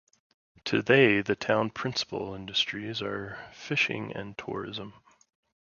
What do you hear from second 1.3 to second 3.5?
town's principal industries are